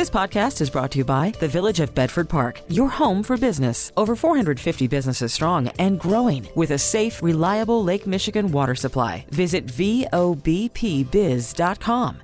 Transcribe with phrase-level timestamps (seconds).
[0.00, 3.36] This podcast is brought to you by the Village of Bedford Park, your home for
[3.36, 3.92] business.
[3.98, 9.26] Over 450 businesses strong and growing with a safe, reliable Lake Michigan water supply.
[9.28, 10.70] Visit VOBPBiz.com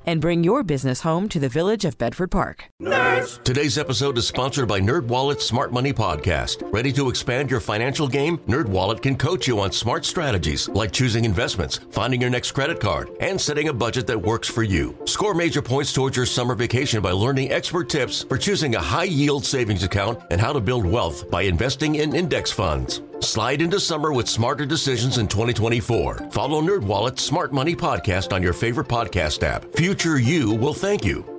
[0.06, 2.64] and bring your business home to the Village of Bedford Park.
[2.80, 3.44] Nerds!
[3.44, 6.62] Today's episode is sponsored by NerdWallet's Smart Money Podcast.
[6.72, 8.38] Ready to expand your financial game?
[8.48, 13.10] NerdWallet can coach you on smart strategies like choosing investments, finding your next credit card,
[13.20, 14.96] and setting a budget that works for you.
[15.04, 19.10] Score major points towards your summer vacation by learning expert tips for choosing a high
[19.10, 23.02] yield savings account and how to build wealth by investing in index funds.
[23.18, 26.28] Slide into summer with smarter decisions in 2024.
[26.30, 29.64] Follow NerdWallet's Smart Money Podcast on your favorite podcast app.
[29.74, 31.35] Future you will thank you.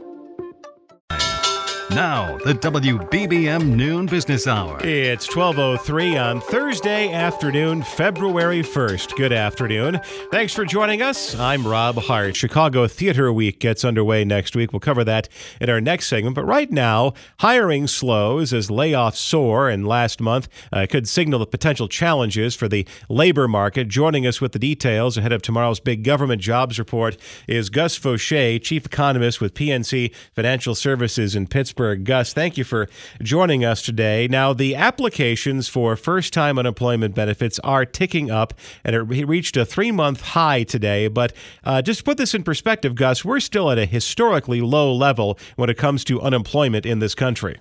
[1.91, 4.77] Now, the WBBM Noon Business Hour.
[4.83, 9.15] It's 12:03 on Thursday afternoon, February 1st.
[9.15, 10.01] Good afternoon.
[10.29, 11.39] Thanks for joining us.
[11.39, 12.35] I'm Rob Hart.
[12.35, 14.73] Chicago Theater Week gets underway next week.
[14.73, 15.29] We'll cover that
[15.61, 16.35] in our next segment.
[16.35, 21.47] But right now, hiring slows as layoffs soar, and last month uh, could signal the
[21.47, 23.87] potential challenges for the labor market.
[23.87, 27.15] Joining us with the details ahead of tomorrow's big government jobs report
[27.47, 31.76] is Gus Faucher, chief economist with PNC Financial Services in Pittsburgh.
[31.77, 32.89] Gus, thank you for
[33.21, 34.27] joining us today.
[34.27, 39.65] Now, the applications for first time unemployment benefits are ticking up, and it reached a
[39.65, 41.07] three month high today.
[41.07, 41.33] But
[41.63, 45.37] uh, just to put this in perspective, Gus, we're still at a historically low level
[45.55, 47.59] when it comes to unemployment in this country.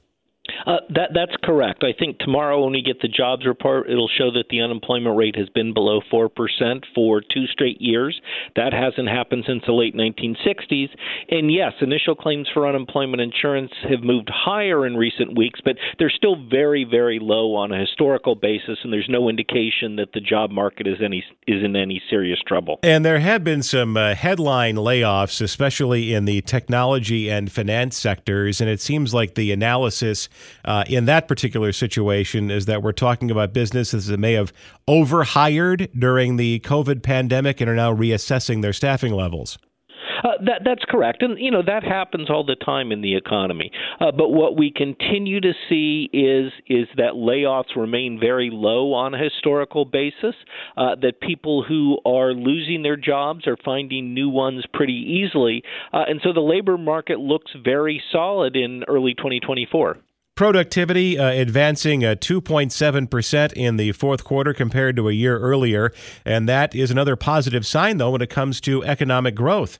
[0.64, 1.84] Uh, that that's correct.
[1.84, 5.36] I think tomorrow when we get the jobs report, it'll show that the unemployment rate
[5.36, 8.20] has been below four percent for two straight years.
[8.54, 10.88] That hasn't happened since the late 1960s.
[11.30, 16.10] And yes, initial claims for unemployment insurance have moved higher in recent weeks, but they're
[16.10, 20.50] still very very low on a historical basis, and there's no indication that the job
[20.50, 22.78] market is any is in any serious trouble.
[22.82, 28.60] And there have been some uh, headline layoffs, especially in the technology and finance sectors,
[28.60, 30.28] and it seems like the analysis
[30.64, 34.52] uh, in that particular situation is that we're talking about businesses that may have
[34.88, 39.58] overhired during the COVID pandemic and are now reassessing their staffing levels.
[40.26, 43.70] Uh, that that's correct, and you know that happens all the time in the economy.
[44.00, 49.14] Uh, but what we continue to see is is that layoffs remain very low on
[49.14, 50.34] a historical basis.
[50.76, 56.04] Uh, that people who are losing their jobs are finding new ones pretty easily, uh,
[56.08, 59.98] and so the labor market looks very solid in early 2024.
[60.36, 65.94] Productivity uh, advancing uh, 2.7% in the fourth quarter compared to a year earlier.
[66.26, 69.78] And that is another positive sign, though, when it comes to economic growth.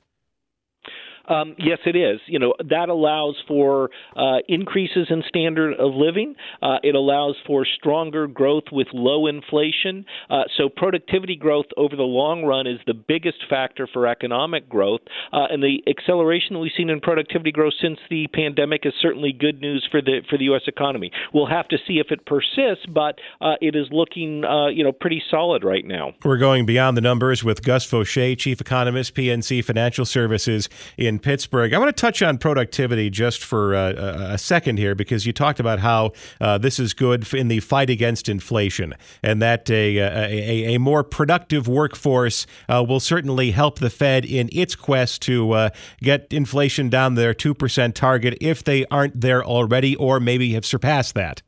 [1.27, 2.19] Um, yes, it is.
[2.27, 6.35] You know that allows for uh, increases in standard of living.
[6.61, 10.05] Uh, it allows for stronger growth with low inflation.
[10.29, 15.01] Uh, so productivity growth over the long run is the biggest factor for economic growth,
[15.33, 19.33] uh, and the acceleration that we've seen in productivity growth since the pandemic is certainly
[19.33, 20.63] good news for the for the U.S.
[20.67, 21.11] economy.
[21.33, 24.91] We'll have to see if it persists, but uh, it is looking uh, you know
[24.91, 26.13] pretty solid right now.
[26.23, 31.73] We're going beyond the numbers with Gus Faucher, chief economist, PNC Financial Services in Pittsburgh.
[31.73, 33.93] I want to touch on productivity just for uh,
[34.33, 37.89] a second here because you talked about how uh, this is good in the fight
[37.89, 43.89] against inflation and that a, a, a more productive workforce uh, will certainly help the
[43.89, 45.69] Fed in its quest to uh,
[46.01, 51.15] get inflation down their 2% target if they aren't there already or maybe have surpassed
[51.15, 51.41] that.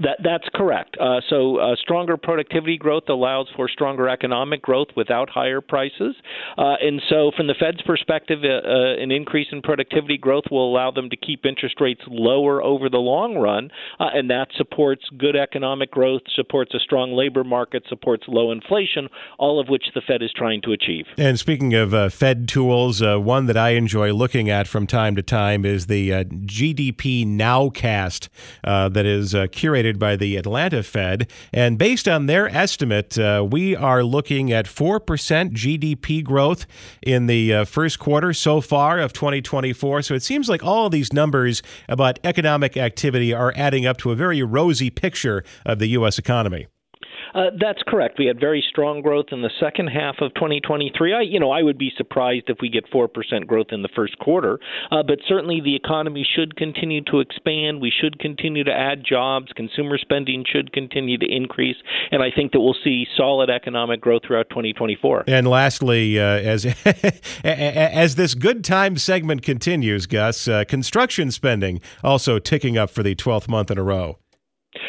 [0.00, 0.96] That that's correct.
[0.98, 6.16] Uh, so uh, stronger productivity growth allows for stronger economic growth without higher prices,
[6.56, 10.70] uh, and so from the Fed's perspective, uh, uh, an increase in productivity growth will
[10.70, 15.02] allow them to keep interest rates lower over the long run, uh, and that supports
[15.18, 19.06] good economic growth, supports a strong labor market, supports low inflation,
[19.38, 21.04] all of which the Fed is trying to achieve.
[21.18, 25.66] And speaking of Fed tools, one that I enjoy looking at from time to time
[25.66, 28.28] is the GDP Nowcast
[28.62, 31.30] that is curated by the Atlanta Fed.
[31.52, 35.00] And based on their estimate, uh, we are looking at 4%
[35.52, 36.66] GDP growth
[37.02, 40.02] in the uh, first quarter so far of 2024.
[40.02, 44.14] So it seems like all these numbers about economic activity are adding up to a
[44.16, 46.18] very rosy picture of the U.S.
[46.18, 46.66] economy.
[47.34, 48.18] Uh, that's correct.
[48.18, 51.14] We had very strong growth in the second half of 2023.
[51.14, 53.88] I, you know, I would be surprised if we get four percent growth in the
[53.94, 54.58] first quarter,
[54.90, 57.80] uh, but certainly the economy should continue to expand.
[57.80, 59.52] We should continue to add jobs.
[59.54, 61.76] Consumer spending should continue to increase,
[62.10, 65.24] and I think that we'll see solid economic growth throughout 2024.
[65.26, 66.64] And lastly, uh, as
[67.44, 73.14] as this good time segment continues, Gus, uh, construction spending also ticking up for the
[73.14, 74.18] 12th month in a row.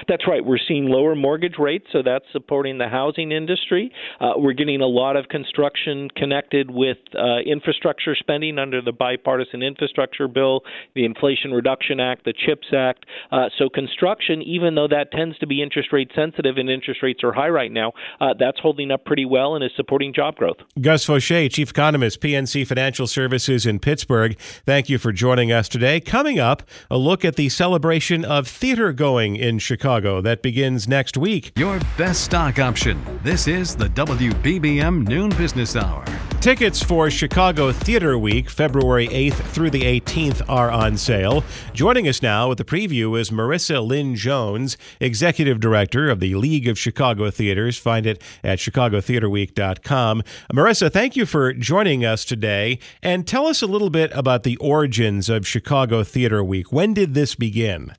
[0.07, 0.45] That's right.
[0.45, 3.91] We're seeing lower mortgage rates, so that's supporting the housing industry.
[4.19, 9.63] Uh, we're getting a lot of construction connected with uh, infrastructure spending under the bipartisan
[9.63, 10.61] infrastructure bill,
[10.93, 13.05] the Inflation Reduction Act, the CHIPS Act.
[13.31, 17.23] Uh, so construction, even though that tends to be interest rate sensitive and interest rates
[17.23, 20.57] are high right now, uh, that's holding up pretty well and is supporting job growth.
[20.79, 24.37] Gus Faucher, Chief Economist, PNC Financial Services in Pittsburgh.
[24.39, 25.99] Thank you for joining us today.
[25.99, 31.15] Coming up, a look at the celebration of theater going in Chicago that begins next
[31.15, 31.53] week.
[31.55, 33.01] Your best stock option.
[33.23, 36.03] This is the WBBM Noon Business Hour.
[36.41, 41.45] Tickets for Chicago Theater Week, February 8th through the 18th, are on sale.
[41.71, 46.67] Joining us now with the preview is Marissa Lynn Jones, Executive Director of the League
[46.67, 47.77] of Chicago Theaters.
[47.77, 50.23] Find it at chicagotheaterweek.com.
[50.51, 52.79] Marissa, thank you for joining us today.
[53.01, 56.73] And tell us a little bit about the origins of Chicago Theater Week.
[56.73, 57.93] When did this begin?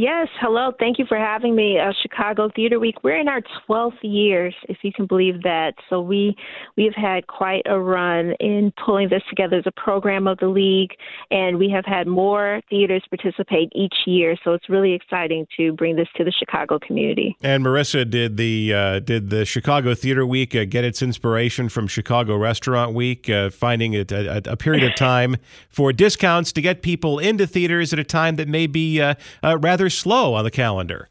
[0.00, 0.72] Yes, hello.
[0.78, 1.78] Thank you for having me.
[1.78, 3.04] Uh, Chicago Theater Week.
[3.04, 5.74] We're in our 12th years, if you can believe that.
[5.90, 6.34] So we
[6.78, 10.92] we've had quite a run in pulling this together as a program of the league,
[11.30, 14.36] and we have had more theaters participate each year.
[14.42, 17.36] So it's really exciting to bring this to the Chicago community.
[17.42, 21.86] And Marissa, did the uh, did the Chicago Theater Week uh, get its inspiration from
[21.86, 25.36] Chicago Restaurant Week, uh, finding it a, a, period of time
[25.68, 29.12] for discounts to get people into theaters at a time that may be uh,
[29.44, 31.08] uh, rather slow on the calendar.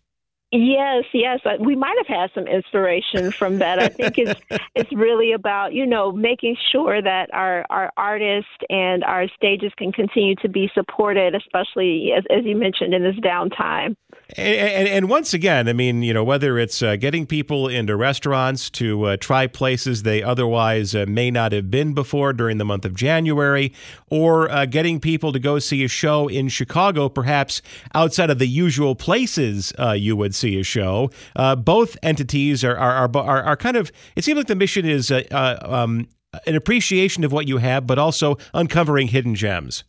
[0.52, 3.78] Yes, yes, we might have had some inspiration from that.
[3.78, 4.40] I think it's
[4.76, 9.92] it's really about you know making sure that our our artists and our stages can
[9.92, 13.96] continue to be supported, especially as, as you mentioned in this downtime.
[14.36, 17.96] And, and, and, once again, I mean, you know, whether it's uh, getting people into
[17.96, 22.66] restaurants to uh, try places they otherwise uh, may not have been before during the
[22.66, 23.74] month of January,
[24.10, 27.64] or uh, getting people to go see a show in Chicago, perhaps
[27.96, 31.12] outside of the usual places uh, you would see a show.
[31.36, 33.92] Uh, both entities are are, are are kind of.
[34.16, 36.08] It seems like the mission is um,
[36.46, 39.84] an appreciation of what you have, but also uncovering hidden gems.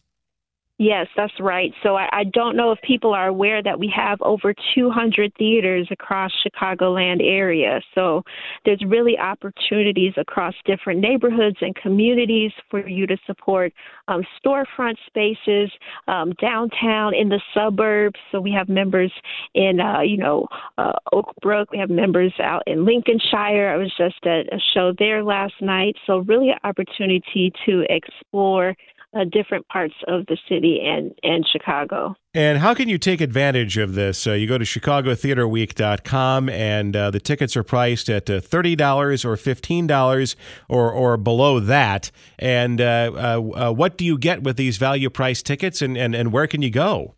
[0.81, 1.75] Yes, that's right.
[1.82, 5.87] So I, I, don't know if people are aware that we have over 200 theaters
[5.91, 7.82] across Chicagoland area.
[7.94, 8.23] So
[8.65, 13.75] there's really opportunities across different neighborhoods and communities for you to support
[14.09, 15.71] um, storefront spaces
[16.09, 18.19] um, downtown in the suburbs.
[18.33, 19.12] So we have members
[19.55, 20.49] in, uh, you know,
[20.79, 21.73] uh, Oak Brook.
[21.73, 23.71] We have members out in Lincolnshire.
[23.71, 25.97] I was just at a show there last night.
[26.06, 28.75] So really an opportunity to explore
[29.15, 32.15] uh, different parts of the city and, and Chicago.
[32.33, 34.27] And how can you take advantage of this?
[34.27, 39.37] Uh, you go to chicagotheaterweek.com and uh, the tickets are priced at uh, $30 or
[39.37, 40.37] $15
[40.69, 42.11] or, or below that.
[42.39, 46.33] And uh, uh, what do you get with these value price tickets and, and, and
[46.33, 47.15] where can you go?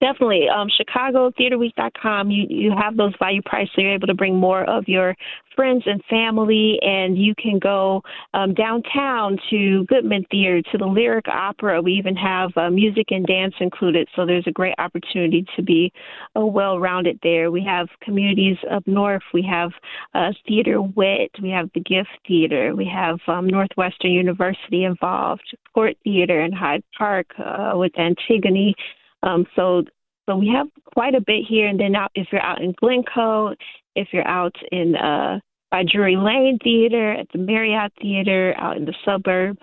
[0.00, 0.48] Definitely.
[0.48, 4.88] Um, ChicagoTheaterWeek.com, you, you have those value prices, so you're able to bring more of
[4.88, 5.14] your
[5.54, 8.00] friends and family, and you can go
[8.32, 11.82] um, downtown to Goodman Theater, to the Lyric Opera.
[11.82, 15.92] We even have uh, music and dance included, so there's a great opportunity to be
[16.34, 17.50] uh, well rounded there.
[17.50, 19.22] We have communities up north.
[19.34, 19.72] We have
[20.14, 21.32] uh, Theater Wit.
[21.42, 22.74] We have the Gift Theater.
[22.74, 25.42] We have um, Northwestern University involved,
[25.74, 28.74] Court Theater in Hyde Park uh, with Antigone.
[29.22, 29.84] Um, so
[30.28, 31.66] so we have quite a bit here.
[31.66, 33.54] And then out, if you're out in Glencoe,
[33.96, 35.40] if you're out in uh,
[35.70, 39.58] by Drury Lane Theater, at the Marriott Theater, out in the suburbs,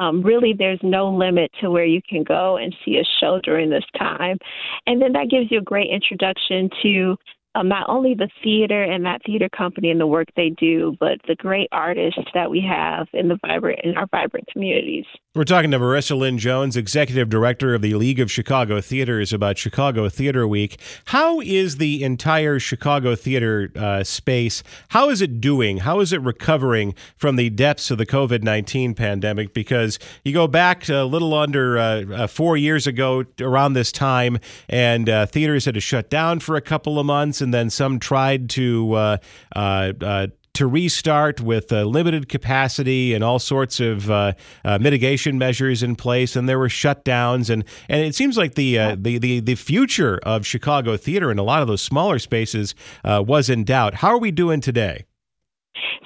[0.00, 3.70] um, really there's no limit to where you can go and see a show during
[3.70, 4.38] this time.
[4.86, 7.16] And then that gives you a great introduction to
[7.54, 11.18] um, not only the theater and that theater company and the work they do, but
[11.26, 15.06] the great artists that we have in the vibrant in our vibrant communities.
[15.38, 19.56] We're talking to Marissa Lynn Jones, Executive Director of the League of Chicago Theaters, about
[19.56, 20.80] Chicago Theater Week.
[21.04, 24.64] How is the entire Chicago theater uh, space?
[24.88, 25.76] How is it doing?
[25.76, 29.54] How is it recovering from the depths of the COVID 19 pandemic?
[29.54, 34.40] Because you go back a little under uh, uh, four years ago around this time,
[34.68, 38.00] and uh, theaters had to shut down for a couple of months, and then some
[38.00, 39.16] tried to uh,
[39.54, 40.26] uh,
[40.58, 44.32] to restart with uh, limited capacity and all sorts of uh,
[44.64, 48.76] uh, mitigation measures in place, and there were shutdowns, and and it seems like the
[48.76, 52.74] uh, the, the the future of Chicago theater and a lot of those smaller spaces
[53.04, 53.94] uh, was in doubt.
[53.94, 55.04] How are we doing today?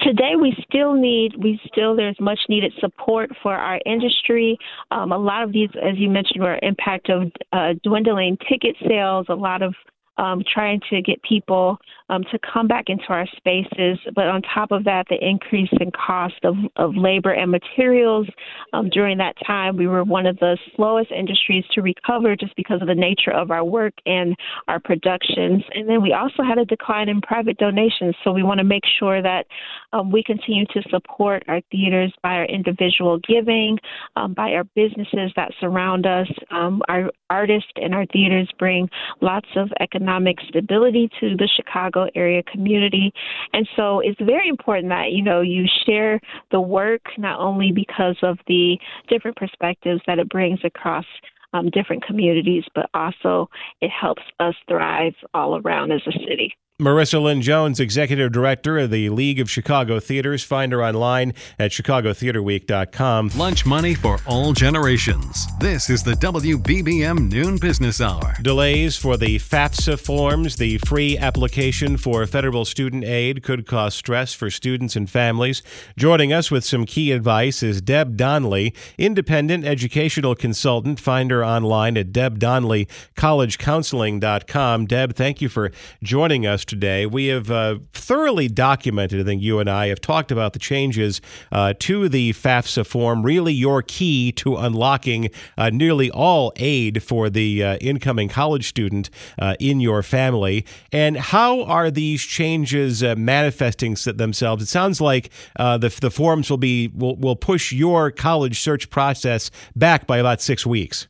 [0.02, 4.58] Today, we still need, we still, there's much needed support for our industry.
[4.90, 9.26] Um, a lot of these, as you mentioned, were impact of uh, dwindling ticket sales.
[9.30, 9.74] A lot of
[10.18, 11.78] um, trying to get people
[12.10, 13.98] um, to come back into our spaces.
[14.14, 18.26] But on top of that, the increase in cost of, of labor and materials
[18.72, 22.82] um, during that time, we were one of the slowest industries to recover just because
[22.82, 24.36] of the nature of our work and
[24.68, 25.62] our productions.
[25.72, 28.14] And then we also had a decline in private donations.
[28.22, 29.46] So we want to make sure that
[29.92, 33.78] um, we continue to support our theaters by our individual giving,
[34.16, 36.28] um, by our businesses that surround us.
[36.50, 38.88] Um, our artists and our theaters bring
[39.22, 40.01] lots of economic
[40.48, 43.12] stability to the Chicago area community.
[43.52, 48.16] And so it's very important that, you know, you share the work not only because
[48.22, 48.78] of the
[49.08, 51.06] different perspectives that it brings across
[51.52, 53.48] um, different communities, but also
[53.80, 56.56] it helps us thrive all around as a city.
[56.82, 60.42] Marissa Lynn Jones, Executive Director of the League of Chicago Theaters.
[60.42, 63.30] Find her online at chicagotheaterweek.com.
[63.36, 65.46] Lunch money for all generations.
[65.60, 68.34] This is the WBBM Noon Business Hour.
[68.42, 74.34] Delays for the FAFSA forms, the free application for federal student aid, could cause stress
[74.34, 75.62] for students and families.
[75.96, 80.98] Joining us with some key advice is Deb Donnelly, independent educational consultant.
[80.98, 84.86] Find her online at debdonnellycollegecounseling.com.
[84.86, 85.70] Deb, thank you for
[86.02, 87.04] joining us today.
[87.04, 91.20] We have uh, thoroughly documented, I think you and I have talked about the changes
[91.52, 97.28] uh, to the FAFSA form, really your key to unlocking uh, nearly all aid for
[97.28, 100.64] the uh, incoming college student uh, in your family.
[100.92, 104.62] And how are these changes uh, manifesting themselves?
[104.62, 109.50] It sounds like the, the forms will be will, will push your college search process
[109.76, 111.06] back by about six weeks.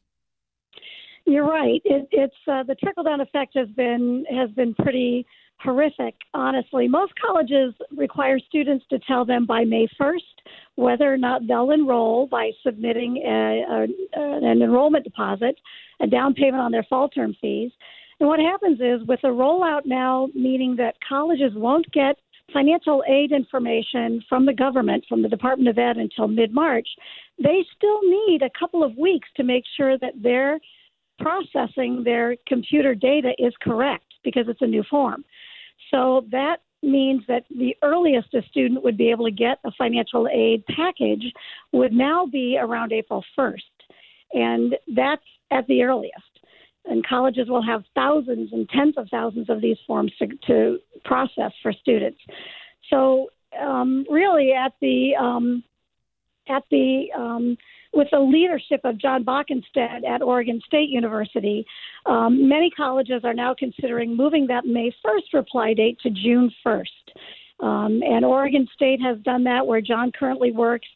[1.24, 1.80] You're right.
[1.84, 5.24] It, it's the trickle down effect has been has been pretty
[5.62, 6.88] horrific, honestly.
[6.88, 10.18] Most colleges require students to tell them by May 1st
[10.76, 13.86] whether or not they'll enroll by submitting a, a,
[14.20, 15.56] an enrollment deposit,
[16.00, 17.70] a down payment on their fall term fees.
[18.20, 22.16] And what happens is, with the rollout now, meaning that colleges won't get
[22.52, 26.88] financial aid information from the government, from the Department of Ed until mid March,
[27.42, 30.60] they still need a couple of weeks to make sure that they're
[31.18, 35.24] processing their computer data is correct because it's a new form.
[35.92, 40.26] So that means that the earliest a student would be able to get a financial
[40.28, 41.32] aid package
[41.72, 43.58] would now be around April 1st.
[44.32, 46.16] And that's at the earliest.
[46.86, 51.52] And colleges will have thousands and tens of thousands of these forms to, to process
[51.62, 52.18] for students.
[52.90, 53.28] So,
[53.60, 55.62] um, really, at the um,
[56.48, 57.56] at the um,
[57.92, 61.64] with the leadership of Jon Boeckenstedt at Oregon State University,
[62.06, 66.86] um, many colleges are now considering moving that May 1st reply date to June 1st.
[67.60, 70.88] Um, and Oregon State has done that where John currently works.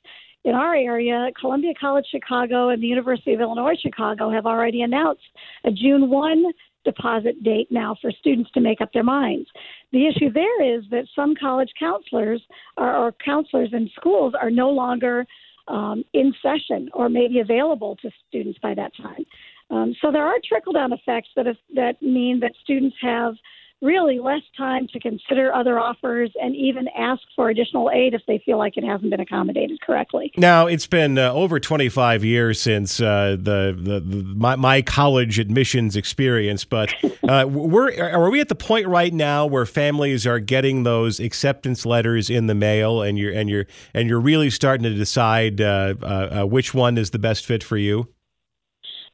[0.45, 5.23] In our area, Columbia College Chicago and the University of Illinois Chicago have already announced
[5.65, 6.45] a June 1
[6.85, 9.49] deposit date now for students to make up their minds.
[9.93, 12.41] The issue there is that some college counselors
[12.77, 15.27] or, or counselors in schools are no longer
[15.69, 19.25] um, in session or maybe available to students by that time.
[19.71, 23.35] Um, so there are trickle down effects that that mean that students have
[23.83, 28.43] really less time to consider other offers and even ask for additional aid if they
[28.45, 30.33] feel like it hasn't been accommodated correctly.
[30.37, 35.39] Now, it's been uh, over 25 years since uh, the, the, the, my, my college
[35.39, 36.95] admissions experience, but
[37.29, 41.85] uh, we're are we at the point right now where families are getting those acceptance
[41.85, 45.95] letters in the mail and you're and you're and you're really starting to decide uh,
[46.03, 46.07] uh,
[46.41, 48.09] uh, which one is the best fit for you?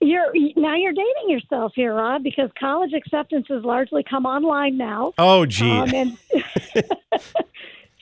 [0.02, 5.12] You're now you're dating yourself here, Rob, because college acceptances largely come online now.
[5.16, 5.70] Oh, gee.
[5.70, 6.18] Um, and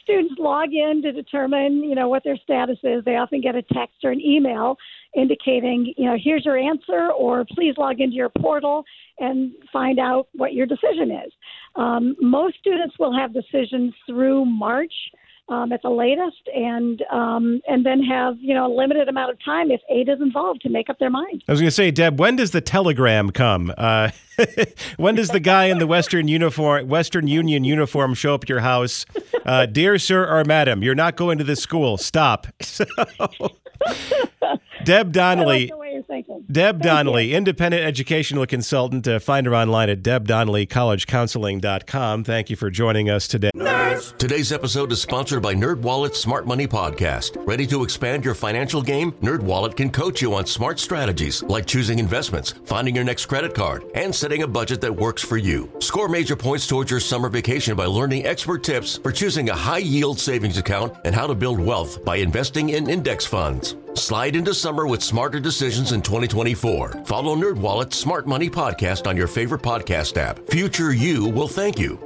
[0.02, 3.04] students log in to determine, you know, what their status is.
[3.04, 4.76] They often get a text or an email
[5.14, 8.84] indicating, you know, here's your answer, or please log into your portal
[9.18, 11.32] and find out what your decision is.
[11.76, 14.92] Um, most students will have decisions through March
[15.50, 19.44] um, at the latest, and um, and then have you know a limited amount of
[19.44, 21.44] time if aid is involved to make up their mind.
[21.48, 23.74] I was going to say, Deb, when does the telegram come?
[23.76, 24.10] Uh,
[24.96, 28.60] when does the guy in the Western uniform, Western Union uniform, show up at your
[28.60, 29.04] house?
[29.44, 31.98] Uh, Dear sir or madam, you're not going to this school.
[31.98, 32.46] Stop.
[34.84, 35.72] Deb Donnelly.
[36.08, 39.06] Like Deb Donnelly, independent educational consultant.
[39.06, 42.24] Uh, find her online at debdonnellycollegecounseling.com.
[42.24, 43.50] Thank you for joining us today.
[43.54, 44.18] Nerds.
[44.18, 47.36] Today's episode is sponsored by NerdWallet's Smart Money Podcast.
[47.46, 49.12] Ready to expand your financial game?
[49.12, 53.84] NerdWallet can coach you on smart strategies like choosing investments, finding your next credit card,
[53.94, 55.70] and setting a budget that works for you.
[55.78, 59.78] Score major points towards your summer vacation by learning expert tips for choosing a high
[59.78, 63.76] yield savings account and how to build wealth by investing in index funds.
[63.94, 66.00] Slide into summer with smarter decisions in
[66.44, 67.04] 2024.
[67.04, 70.38] Follow NerdWallet's Smart Money Podcast on your favorite podcast app.
[70.48, 71.98] Future you will thank you.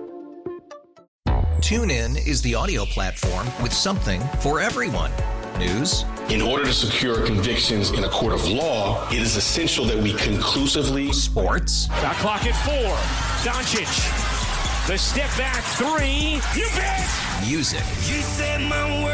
[1.61, 5.13] TuneIn is the audio platform with something for everyone.
[5.59, 6.05] News.
[6.31, 10.13] In order to secure convictions in a court of law, it is essential that we
[10.15, 11.13] conclusively.
[11.13, 11.87] Sports.
[11.87, 12.97] Got clock at four.
[13.49, 13.87] Doncic.
[14.89, 16.41] The step back three.
[16.61, 17.09] You bet.
[17.47, 17.81] Music.
[18.09, 19.14] You set my world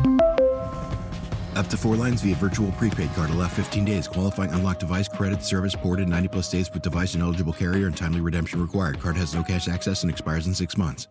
[1.55, 3.29] Up to four lines via virtual prepaid card.
[3.29, 4.07] Allow 15 days.
[4.07, 7.95] Qualifying unlocked device credit service ported 90 plus days with device and eligible carrier and
[7.95, 8.99] timely redemption required.
[8.99, 11.07] Card has no cash access and expires in six months.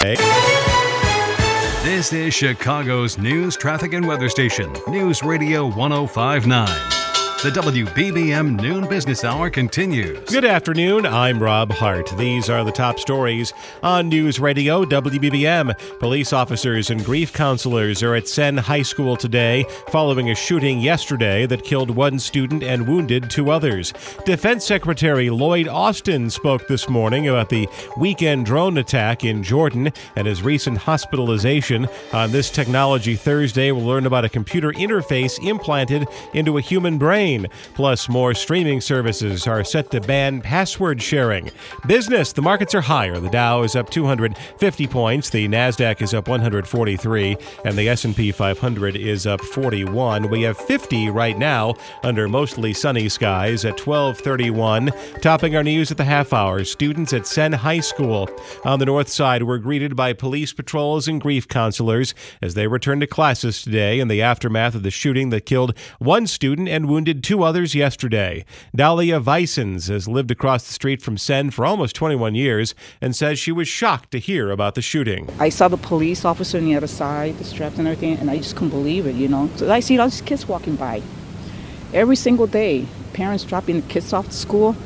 [0.00, 0.16] Hey.
[1.84, 7.05] This is Chicago's news, traffic, and weather station, News Radio 1059.
[7.42, 10.18] The WBBM Noon Business Hour continues.
[10.30, 11.04] Good afternoon.
[11.04, 12.10] I'm Rob Hart.
[12.16, 13.52] These are the top stories
[13.82, 15.98] on News Radio WBBM.
[16.00, 21.44] Police officers and grief counselors are at Senn High School today following a shooting yesterday
[21.44, 23.92] that killed one student and wounded two others.
[24.24, 30.26] Defense Secretary Lloyd Austin spoke this morning about the weekend drone attack in Jordan and
[30.26, 31.86] his recent hospitalization.
[32.14, 37.25] On this Technology Thursday, we'll learn about a computer interface implanted into a human brain.
[37.74, 41.50] Plus, more streaming services are set to ban password sharing.
[41.86, 43.18] Business, the markets are higher.
[43.18, 48.96] The Dow is up 250 points, the Nasdaq is up 143, and the S&P 500
[48.96, 50.30] is up 41.
[50.30, 54.92] We have 50 right now under mostly sunny skies at 12:31.
[55.20, 58.28] Topping our news at the half hour, students at Senn High School
[58.64, 63.00] on the north side were greeted by police patrols and grief counselors as they returned
[63.00, 67.15] to classes today in the aftermath of the shooting that killed one student and wounded
[67.22, 68.44] two others yesterday.
[68.74, 73.38] Dahlia Vicens has lived across the street from Senn for almost 21 years and says
[73.38, 75.28] she was shocked to hear about the shooting.
[75.38, 78.38] I saw the police officer on the other side, the straps and everything, and I
[78.38, 79.50] just couldn't believe it, you know.
[79.56, 81.02] So I see all these kids walking by.
[81.92, 84.76] Every single day, parents dropping the kids off to school.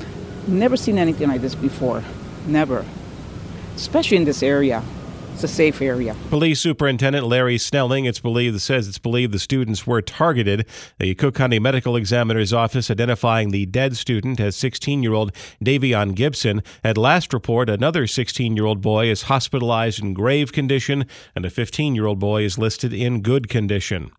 [0.46, 2.04] Never seen anything like this before.
[2.46, 2.84] Never.
[3.76, 4.82] Especially in this area
[5.42, 6.14] it's a safe area.
[6.28, 10.66] Police Superintendent Larry Snelling, it's believed, says it's believed the students were targeted.
[10.98, 15.32] The Cook County Medical Examiner's Office identifying the dead student as 16-year-old
[15.64, 16.62] Davion Gibson.
[16.84, 22.42] At last report, another 16-year-old boy is hospitalized in grave condition, and a 15-year-old boy
[22.42, 24.10] is listed in good condition.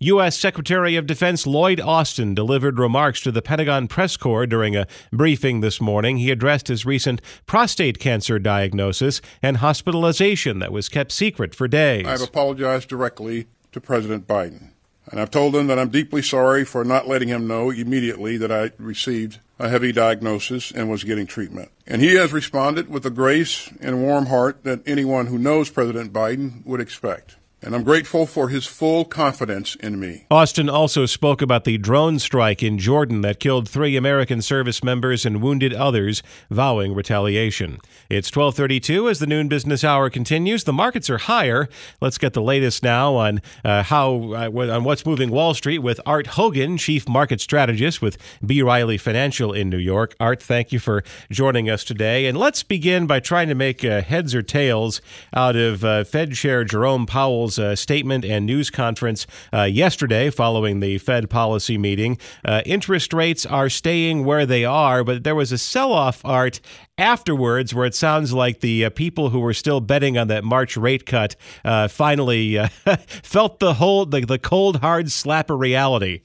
[0.00, 0.38] U.S.
[0.38, 5.60] Secretary of Defense Lloyd Austin delivered remarks to the Pentagon press corps during a briefing
[5.60, 6.18] this morning.
[6.18, 12.06] He addressed his recent prostate cancer diagnosis and hospitalization that was kept secret for days.
[12.06, 14.70] I've apologized directly to President Biden,
[15.10, 18.52] and I've told him that I'm deeply sorry for not letting him know immediately that
[18.52, 21.70] I received a heavy diagnosis and was getting treatment.
[21.86, 26.12] And he has responded with the grace and warm heart that anyone who knows President
[26.12, 30.26] Biden would expect and I'm grateful for his full confidence in me.
[30.30, 35.24] Austin also spoke about the drone strike in Jordan that killed three American service members
[35.24, 37.78] and wounded others, vowing retaliation.
[38.10, 40.64] It's 12:32 as the noon business hour continues.
[40.64, 41.68] The markets are higher.
[42.00, 46.00] Let's get the latest now on uh, how uh, on what's moving Wall Street with
[46.04, 48.62] Art Hogan, chief market strategist with B.
[48.62, 50.14] Riley Financial in New York.
[50.20, 52.26] Art, thank you for joining us today.
[52.26, 55.00] And let's begin by trying to make uh, heads or tails
[55.34, 57.06] out of uh, Fed Chair Jerome
[57.46, 62.18] Powell's uh, statement and news conference uh, yesterday following the Fed policy meeting.
[62.44, 66.60] Uh, interest rates are staying where they are, but there was a sell off, Art,
[66.98, 70.76] afterwards where it sounds like the uh, people who were still betting on that March
[70.76, 72.58] rate cut uh, finally
[73.22, 76.22] felt the whole the, the cold hard slap of reality.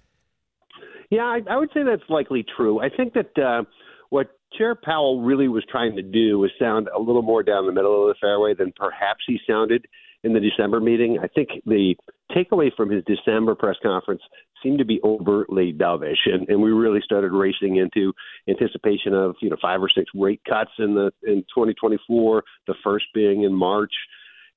[1.11, 2.79] Yeah, I, I would say that's likely true.
[2.79, 3.65] I think that uh,
[4.09, 7.73] what Chair Powell really was trying to do was sound a little more down the
[7.73, 9.85] middle of the fairway than perhaps he sounded
[10.23, 11.17] in the December meeting.
[11.21, 11.95] I think the
[12.31, 14.21] takeaway from his December press conference
[14.63, 18.13] seemed to be overtly dovish, and, and we really started racing into
[18.47, 22.43] anticipation of you know five or six rate cuts in the in 2024.
[22.67, 23.93] The first being in March,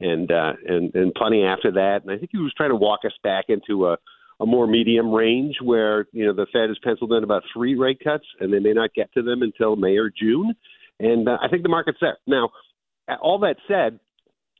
[0.01, 2.01] and uh, and and plenty after that.
[2.03, 3.97] And I think he was trying to walk us back into a
[4.41, 8.01] a more medium range where you know the Fed has penciled in about three rate
[8.03, 10.55] cuts, and they may not get to them until May or June.
[11.01, 12.51] And uh, I think the market's there now.
[13.21, 14.01] All that said,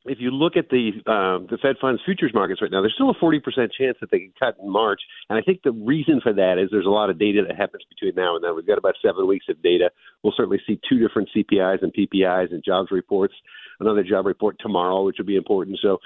[0.05, 3.09] if you look at the um, the Fed funds futures markets right now, there's still
[3.09, 3.41] a 40%
[3.77, 5.01] chance that they can cut in March.
[5.29, 7.83] And I think the reason for that is there's a lot of data that happens
[7.89, 8.55] between now and then.
[8.55, 9.89] We've got about seven weeks of data.
[10.23, 13.33] We'll certainly see two different CPIs and PPIs and jobs reports.
[13.79, 15.79] Another job report tomorrow, which will be important.
[15.81, 15.97] So,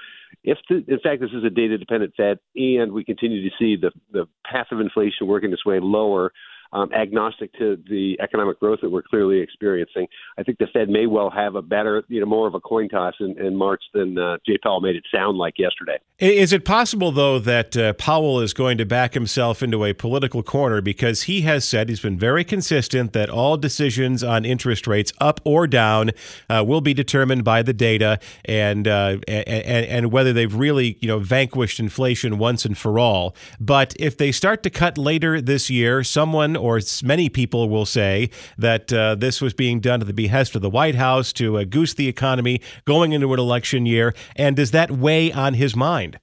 [0.42, 3.76] if the, in fact this is a data dependent Fed and we continue to see
[3.76, 6.32] the the path of inflation working its way lower,
[6.72, 10.06] um, agnostic to the economic growth that we're clearly experiencing.
[10.38, 12.88] I think the Fed may well have a better, you know, more of a coin
[12.88, 15.98] toss in, in March than uh, Jay Powell made it sound like yesterday.
[16.18, 20.42] Is it possible, though, that uh, Powell is going to back himself into a political
[20.42, 25.12] corner because he has said he's been very consistent that all decisions on interest rates,
[25.20, 26.10] up or down,
[26.48, 31.08] uh, will be determined by the data and, uh, and and whether they've really, you
[31.08, 33.34] know, vanquished inflation once and for all.
[33.58, 38.30] But if they start to cut later this year, someone or many people will say
[38.58, 41.64] that uh, this was being done at the behest of the White House to uh,
[41.64, 44.14] goose the economy going into an election year.
[44.36, 46.18] And does that weigh on his mind?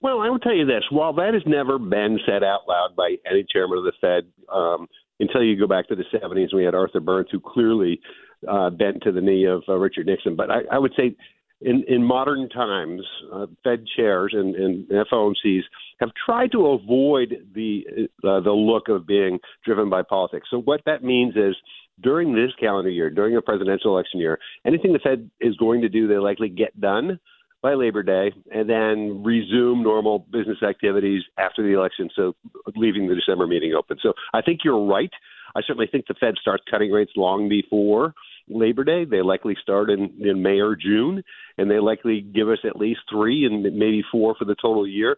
[0.00, 3.16] Well, I will tell you this: while that has never been said out loud by
[3.30, 4.86] any chairman of the Fed, um,
[5.18, 8.00] until you go back to the '70s, we had Arthur Burns, who clearly
[8.46, 10.36] uh, bent to the knee of uh, Richard Nixon.
[10.36, 11.16] But I, I would say
[11.60, 15.62] in, in modern times, uh, Fed chairs and, and FOMCs
[16.00, 17.84] have tried to avoid the
[18.24, 20.48] uh, the look of being driven by politics.
[20.50, 21.56] So what that means is
[22.02, 25.88] during this calendar year, during a presidential election year, anything the Fed is going to
[25.88, 27.18] do, they likely get done
[27.62, 32.10] by Labor Day and then resume normal business activities after the election.
[32.14, 32.34] So
[32.76, 33.96] leaving the December meeting open.
[34.02, 35.10] So I think you're right.
[35.54, 38.14] I certainly think the Fed starts cutting rates long before
[38.48, 39.04] Labor Day.
[39.04, 41.22] They likely start in, in May or June,
[41.58, 45.16] and they likely give us at least three and maybe four for the total year.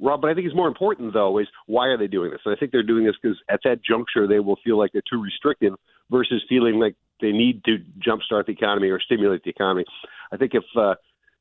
[0.00, 2.40] Rob, but I think it's more important though is why are they doing this?
[2.44, 5.02] And I think they're doing this because at that juncture they will feel like they're
[5.10, 5.74] too restrictive
[6.10, 9.84] versus feeling like they need to jumpstart the economy or stimulate the economy.
[10.32, 10.94] I think if uh,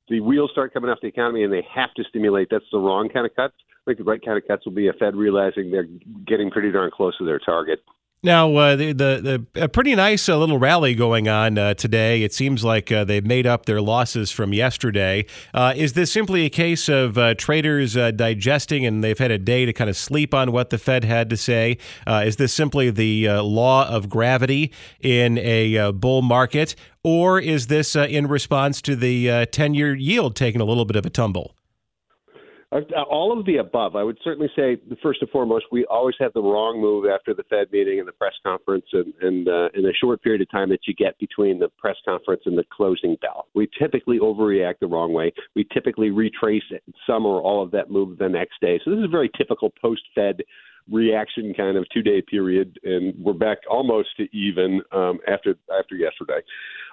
[0.09, 3.09] the wheels start coming off the economy and they have to stimulate, that's the wrong
[3.09, 3.55] kind of cuts.
[3.59, 5.87] I think the right kind of cuts will be a Fed realizing they're
[6.25, 7.79] getting pretty darn close to their target.
[8.23, 12.23] Now, uh, the, the, the a pretty nice uh, little rally going on uh, today.
[12.23, 15.27] It seems like uh, they've made up their losses from yesterday.
[15.53, 19.65] Uh, is this simply a case of uh, traders digesting and they've had a day
[19.65, 21.77] to kind of sleep on what the Fed had to say?
[22.07, 28.27] is this simply the law of gravity in a bull market, or is this in
[28.27, 31.56] response to the 10 year yield taking a little bit of a tumble?
[32.69, 33.95] Uh, all of the above.
[33.95, 37.43] I would certainly say, first and foremost, we always have the wrong move after the
[37.43, 40.67] Fed meeting and the press conference, and, and uh, in a short period of time
[40.69, 43.47] that you get between the press conference and the closing bell.
[43.55, 45.31] We typically overreact the wrong way.
[45.55, 46.63] We typically retrace
[47.07, 48.81] some or all of that move the next day.
[48.83, 50.41] So this is a very typical post-Fed
[50.91, 55.95] reaction kind of two day period, and we're back almost to even um, after after
[55.95, 56.39] yesterday.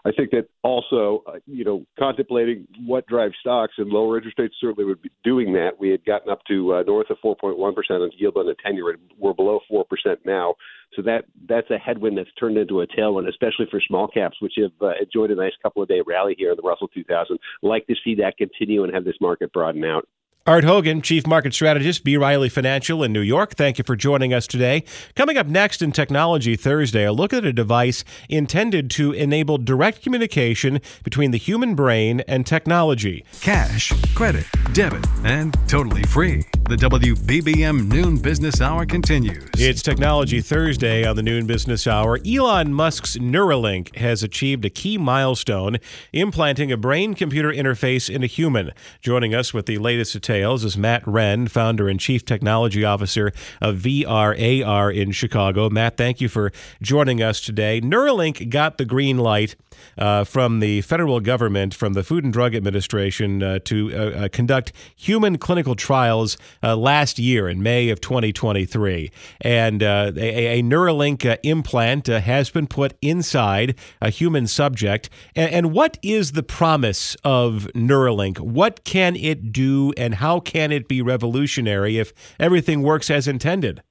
[0.06, 4.54] I think that also, uh, you know, contemplating what drives stocks and lower interest rates
[4.60, 5.80] certainly would be doing that.
[5.80, 8.96] We had gotten up to uh, north of 4.1 percent on yield on the year.
[9.18, 10.56] We're below four percent now,
[10.94, 14.54] so that that's a headwind that's turned into a tailwind, especially for small caps, which
[14.58, 17.38] have uh, enjoyed a nice couple of day rally here in the Russell 2000.
[17.62, 20.06] Like to see that continue and have this market broaden out.
[20.46, 22.18] Art Hogan, Chief Market Strategist, B.
[22.18, 23.54] Riley Financial in New York.
[23.54, 24.84] Thank you for joining us today.
[25.16, 30.02] Coming up next in Technology Thursday, a look at a device intended to enable direct
[30.02, 33.24] communication between the human brain and technology.
[33.40, 36.42] Cash, credit, debit, and totally free.
[36.66, 39.44] The WBBM Noon Business Hour continues.
[39.58, 42.20] It's Technology Thursday on the Noon Business Hour.
[42.26, 45.76] Elon Musk's Neuralink has achieved a key milestone,
[46.14, 48.72] implanting a brain computer interface in a human.
[49.02, 53.76] Joining us with the latest details is Matt Wren, founder and chief technology officer of
[53.76, 55.68] VRAR in Chicago.
[55.68, 56.50] Matt, thank you for
[56.80, 57.82] joining us today.
[57.82, 59.54] Neuralink got the green light
[59.98, 64.28] uh, from the federal government, from the Food and Drug Administration, uh, to uh, uh
[64.28, 69.10] conduct human clinical trials uh, last year in May of 2023.
[69.42, 75.10] And uh, a, a, Neuralink implant has been put inside a human subject.
[75.36, 78.40] And, and what is the promise of Neuralink?
[78.40, 83.82] What can it do, and how can it be revolutionary if everything works as intended?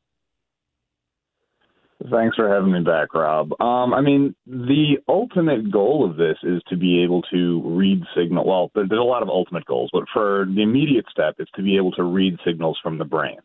[2.11, 3.51] Thanks for having me back, Rob.
[3.61, 8.45] Um, I mean, the ultimate goal of this is to be able to read signal.
[8.45, 11.77] Well, there's a lot of ultimate goals, but for the immediate step, it's to be
[11.77, 13.37] able to read signals from the brain.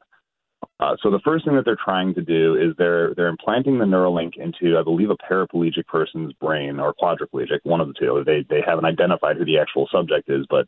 [0.81, 3.85] Uh, so the first thing that they're trying to do is they're they're implanting the
[3.85, 8.23] Neuralink into, I believe, a paraplegic person's brain or quadriplegic, one of the two.
[8.27, 10.67] They they haven't identified who the actual subject is, but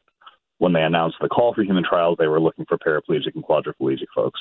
[0.58, 4.06] when they announced the call for human trials, they were looking for paraplegic and quadriplegic
[4.14, 4.40] folks.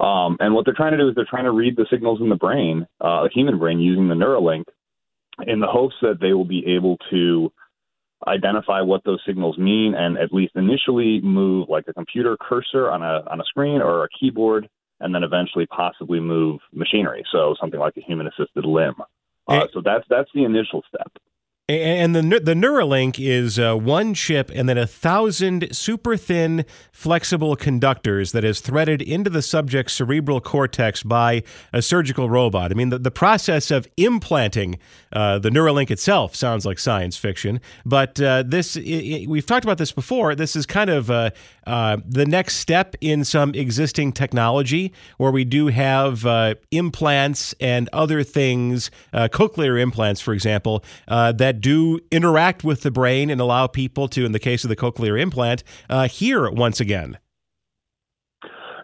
[0.00, 2.30] Um, and what they're trying to do is they're trying to read the signals in
[2.30, 4.64] the brain, uh, the human brain, using the Neuralink,
[5.46, 7.52] in the hopes that they will be able to
[8.26, 13.02] identify what those signals mean and at least initially move like a computer cursor on
[13.02, 14.68] a on a screen or a keyboard
[15.00, 17.24] and then eventually possibly move machinery.
[17.32, 18.96] So something like a human assisted limb.
[19.48, 21.10] Uh, so that's that's the initial step
[21.70, 27.56] and the the Neuralink is uh, one chip and then a thousand super thin flexible
[27.56, 32.70] conductors that is threaded into the subject's cerebral cortex by a surgical robot.
[32.70, 34.78] I mean, the, the process of implanting
[35.12, 39.64] uh, the Neuralink itself sounds like science fiction, but uh, this it, it, we've talked
[39.64, 40.34] about this before.
[40.34, 41.30] This is kind of uh,
[41.66, 47.88] uh, the next step in some existing technology where we do have uh, implants and
[47.92, 54.08] other things, cochlear implants, for example, that do interact with the brain and allow people
[54.08, 57.18] to, in the case of the cochlear implant, uh, hear once again.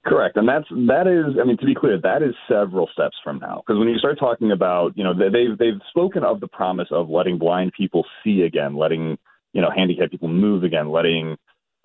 [0.07, 1.37] Correct, and that's that is.
[1.41, 3.65] I mean, to be clear, that is several steps from now.
[3.67, 7.11] Because when you start talking about, you know, they've they've spoken of the promise of
[7.11, 9.19] letting blind people see again, letting
[9.53, 11.37] you know handicapped people move again, letting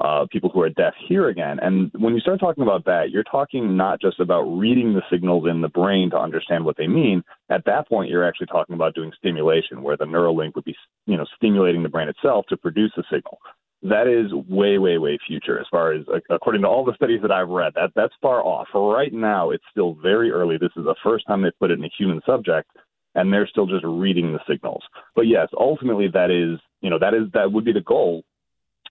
[0.04, 1.60] uh, people who are deaf hear again.
[1.62, 5.46] And when you start talking about that, you're talking not just about reading the signals
[5.50, 7.24] in the brain to understand what they mean.
[7.50, 10.76] At that point, you're actually talking about doing stimulation, where the neural link would be,
[11.06, 13.38] you know, stimulating the brain itself to produce a signal.
[13.84, 17.32] That is way, way, way future as far as according to all the studies that
[17.32, 17.74] I've read.
[17.76, 18.68] That that's far off.
[18.72, 20.58] For right now, it's still very early.
[20.58, 22.70] This is the first time they put it in a human subject,
[23.16, 24.84] and they're still just reading the signals.
[25.16, 28.24] But yes, ultimately, that is, you know, that is that would be the goal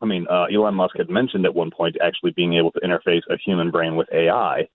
[0.00, 3.22] I mean, uh, Elon Musk had mentioned at one point actually being able to interface
[3.28, 4.68] a human brain with AI.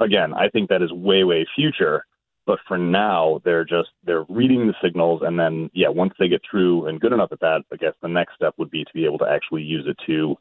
[0.00, 2.04] Again, I think that is way, way future.
[2.46, 6.42] But for now, they're just they're reading the signals, and then yeah, once they get
[6.48, 9.06] through and good enough at that, I guess the next step would be to be
[9.06, 10.36] able to actually use it to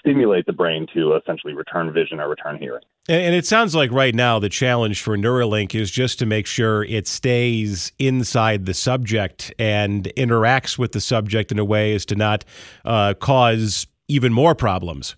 [0.00, 2.82] stimulate the brain to essentially return vision or return hearing.
[3.08, 6.84] And it sounds like right now the challenge for Neuralink is just to make sure
[6.84, 12.16] it stays inside the subject and interacts with the subject in a way as to
[12.16, 12.44] not
[12.84, 15.16] uh, cause even more problems.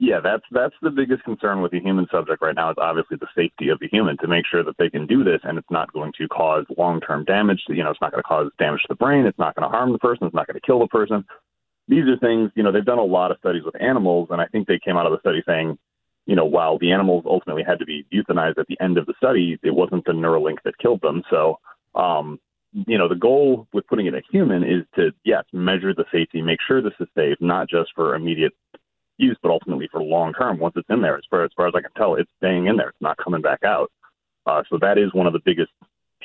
[0.00, 3.28] Yeah, that's that's the biggest concern with the human subject right now is obviously the
[3.34, 5.92] safety of the human to make sure that they can do this and it's not
[5.92, 7.62] going to cause long term damage.
[7.68, 9.24] You know, it's not going to cause damage to the brain.
[9.24, 10.26] It's not going to harm the person.
[10.26, 11.24] It's not going to kill the person
[11.88, 14.46] these are things, you know, they've done a lot of studies with animals, and I
[14.46, 15.78] think they came out of the study saying,
[16.26, 19.14] you know, while the animals ultimately had to be euthanized at the end of the
[19.18, 21.22] study, it wasn't the Neuralink that killed them.
[21.28, 21.58] So,
[21.94, 22.40] um,
[22.72, 26.06] you know, the goal with putting it in a human is to, yes, measure the
[26.10, 28.52] safety, make sure this is safe, not just for immediate
[29.18, 30.58] use, but ultimately for long term.
[30.58, 32.76] Once it's in there, as far as far as I can tell, it's staying in
[32.76, 32.88] there.
[32.88, 33.92] It's not coming back out.
[34.46, 35.70] Uh, so that is one of the biggest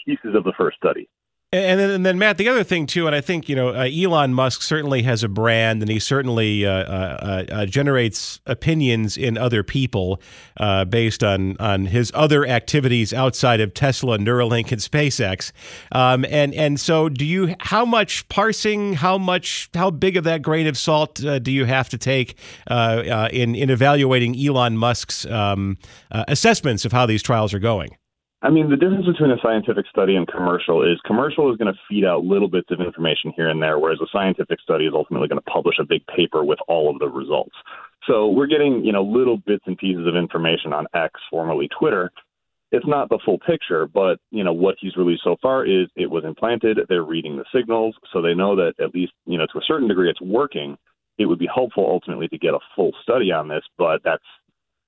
[0.06, 1.08] pieces of the first study.
[1.52, 3.90] And then, and then, Matt, the other thing too, and I think you know, uh,
[3.92, 9.36] Elon Musk certainly has a brand, and he certainly uh, uh, uh generates opinions in
[9.36, 10.22] other people
[10.58, 15.52] uh, based on on his other activities outside of Tesla, Neuralink, and SpaceX.
[15.92, 17.56] Um, and and so, do you?
[17.62, 18.94] How much parsing?
[18.94, 19.72] How much?
[19.74, 22.38] How big of that grain of salt uh, do you have to take
[22.70, 25.80] in in evaluating Elon Musk's um,
[26.12, 27.98] assessments of how these trials are going?
[28.42, 31.80] I mean, the difference between a scientific study and commercial is commercial is going to
[31.90, 35.28] feed out little bits of information here and there, whereas a scientific study is ultimately
[35.28, 37.56] going to publish a big paper with all of the results.
[38.08, 42.12] So we're getting, you know, little bits and pieces of information on X, formerly Twitter.
[42.72, 46.10] It's not the full picture, but you know what he's released so far is it
[46.10, 46.78] was implanted.
[46.88, 49.88] They're reading the signals, so they know that at least you know to a certain
[49.88, 50.78] degree it's working.
[51.18, 54.24] It would be helpful ultimately to get a full study on this, but that's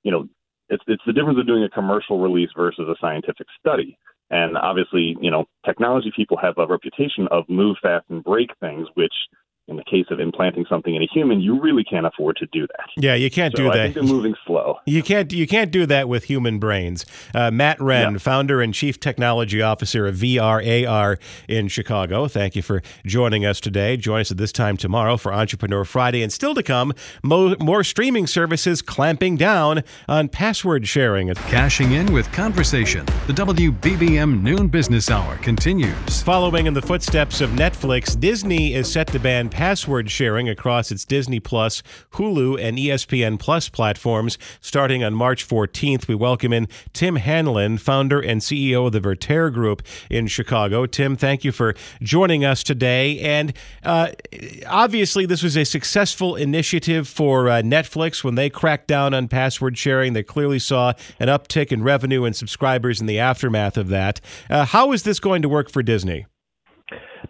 [0.04, 0.30] you know
[0.72, 3.98] it's it's the difference of doing a commercial release versus a scientific study.
[4.32, 8.88] And obviously, you know, technology people have a reputation of move fast and break things,
[8.96, 9.14] which
[9.72, 12.68] in the case of implanting something in a human, you really can't afford to do
[12.68, 12.90] that.
[12.98, 13.80] Yeah, you can't so do that.
[13.80, 14.78] I think they're moving slow.
[14.86, 17.06] You can't you can't do that with human brains.
[17.34, 18.18] Uh, Matt Wren, yeah.
[18.20, 22.28] founder and chief technology officer of VRAR in Chicago.
[22.28, 23.98] Thank you for joining us today.
[23.98, 27.84] Join us at this time tomorrow for Entrepreneur Friday, and still to come, mo- more
[27.84, 31.32] streaming services clamping down on password sharing.
[31.32, 33.06] Cashing in with conversation.
[33.28, 36.22] The WBBM Noon Business Hour continues.
[36.24, 41.06] Following in the footsteps of Netflix, Disney is set to ban password sharing across its
[41.06, 46.08] Disney Plus, Hulu, and ESPN Plus platforms starting on March 14th.
[46.08, 50.88] We welcome in Tim Hanlon, founder and CEO of the Vertere Group in Chicago.
[50.88, 53.20] Tim, thank you for joining us today.
[53.20, 54.14] And uh,
[54.66, 59.78] obviously, this was a successful initiative for uh, Netflix when they cracked down on password
[59.78, 60.14] sharing.
[60.14, 64.22] They clearly saw an uptick in revenue and subscribers in the aftermath of that.
[64.50, 66.26] Uh, how is this going to work for Disney?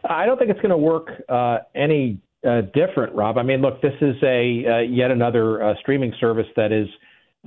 [0.04, 3.38] I don't think it's going to work uh, any uh, different, Rob.
[3.38, 6.88] I mean, look, this is a uh, yet another uh, streaming service that is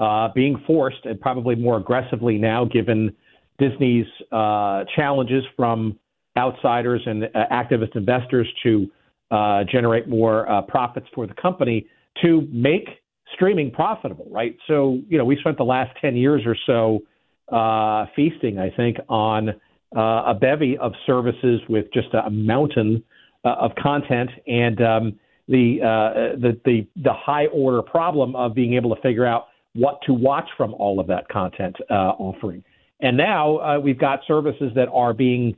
[0.00, 3.14] uh, being forced, and probably more aggressively now, given
[3.58, 5.98] Disney's uh, challenges from
[6.36, 8.90] outsiders and activist investors to
[9.30, 11.86] uh, generate more uh, profits for the company
[12.22, 12.88] to make
[13.32, 14.56] streaming profitable, right?
[14.68, 17.00] So, you know, we spent the last 10 years or so
[17.54, 19.54] uh, feasting, I think, on
[19.96, 23.02] uh, a bevy of services with just a mountain
[23.44, 25.18] uh, of content and um,
[25.48, 30.00] the, uh, the, the, the high order problem of being able to figure out what
[30.06, 32.64] to watch from all of that content uh, offering.
[33.00, 35.56] And now uh, we've got services that are being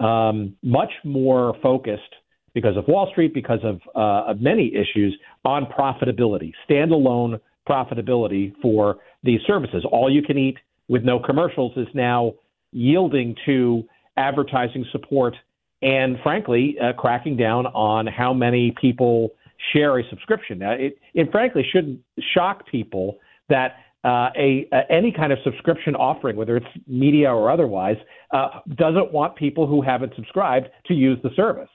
[0.00, 2.14] um, much more focused
[2.54, 8.98] because of Wall Street, because of, uh, of many issues on profitability, standalone profitability for
[9.22, 9.84] these services.
[9.90, 10.56] All you can eat
[10.88, 12.32] with no commercials is now
[12.72, 13.84] yielding to
[14.16, 15.34] advertising support
[15.82, 19.30] and, frankly, uh, cracking down on how many people
[19.72, 20.58] share a subscription.
[20.58, 22.00] Now, it, it frankly shouldn't
[22.34, 27.96] shock people that uh, a, any kind of subscription offering, whether it's media or otherwise,
[28.32, 31.68] uh, doesn't want people who haven't subscribed to use the service.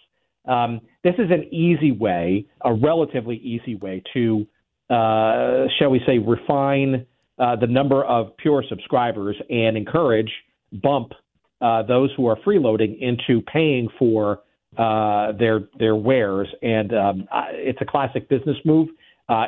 [0.45, 4.47] Um, this is an easy way, a relatively easy way to,
[4.89, 7.05] uh, shall we say, refine
[7.37, 10.31] uh, the number of pure subscribers and encourage,
[10.81, 11.13] bump
[11.61, 14.41] uh, those who are freeloading into paying for
[14.77, 16.47] uh, their their wares.
[16.61, 18.89] And um, it's a classic business move.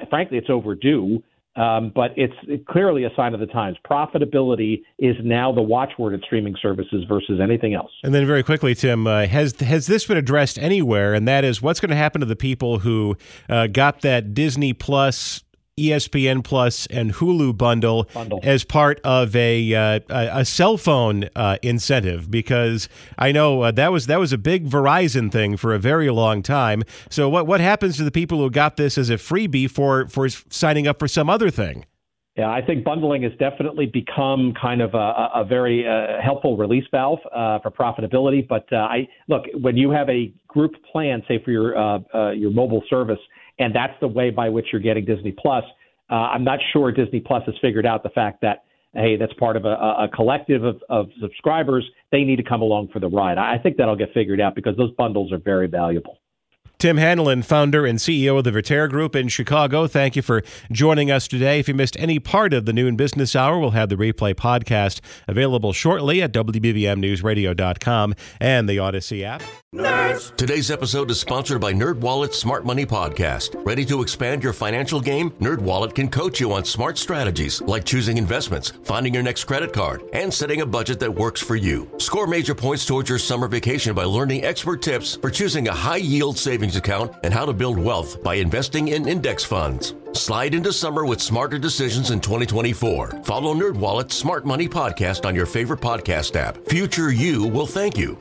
[0.09, 1.21] frankly, it's overdue.
[1.57, 2.35] Um, but it's
[2.67, 3.77] clearly a sign of the times.
[3.89, 7.89] Profitability is now the watchword at streaming services versus anything else.
[8.03, 11.15] And then, very quickly, Tim, uh, has has this been addressed anywhere?
[11.15, 13.17] And that is, what's going to happen to the people who
[13.49, 15.43] uh, got that Disney Plus
[15.77, 18.39] ESPN Plus and Hulu bundle, bundle.
[18.41, 23.91] as part of a uh, a, cell phone uh, incentive because I know uh, that
[23.91, 26.81] was that was a big Verizon thing for a very long time.
[27.11, 30.27] So what what happens to the people who got this as a freebie for for
[30.29, 31.85] signing up for some other thing?
[32.37, 36.85] Yeah, I think bundling has definitely become kind of a, a very uh, helpful release
[36.91, 38.47] valve uh, for profitability.
[38.47, 42.31] But uh, I look when you have a group plan, say for your uh, uh,
[42.31, 43.19] your mobile service,
[43.59, 45.63] and that's the way by which you're getting Disney Plus.
[46.09, 49.55] Uh, I'm not sure Disney Plus has figured out the fact that hey, that's part
[49.55, 51.85] of a, a collective of, of subscribers.
[52.11, 53.37] They need to come along for the ride.
[53.37, 56.17] I think that'll get figured out because those bundles are very valuable.
[56.79, 59.87] Tim Hanlon, founder and CEO of the Vertere Group in Chicago.
[59.87, 61.59] Thank you for joining us today.
[61.59, 64.99] If you missed any part of the noon business hour, we'll have the replay podcast
[65.27, 69.41] available shortly at WBBMNewsRadio.com and the Audacy app.
[69.73, 70.35] Nerds.
[70.37, 73.55] Today's episode is sponsored by NerdWallet's Smart Money Podcast.
[73.65, 75.31] Ready to expand your financial game?
[75.31, 80.03] NerdWallet can coach you on smart strategies like choosing investments, finding your next credit card,
[80.13, 81.89] and setting a budget that works for you.
[81.97, 85.97] Score major points towards your summer vacation by learning expert tips for choosing a high
[85.97, 89.95] yield savings savings account and how to build wealth by investing in index funds.
[90.13, 93.23] Slide into summer with smarter decisions in 2024.
[93.23, 96.57] Follow NerdWallet's Smart Money podcast on your favorite podcast app.
[96.67, 98.17] Future you will thank you.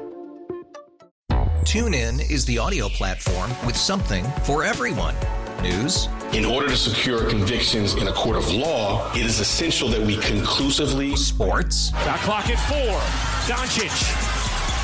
[1.64, 5.16] TuneIn is the audio platform with something for everyone.
[5.62, 6.08] News.
[6.32, 10.16] In order to secure convictions in a court of law, it is essential that we
[10.18, 11.16] conclusively.
[11.16, 11.90] Sports.
[12.04, 13.00] Got clock at four.
[13.48, 14.35] Doncic.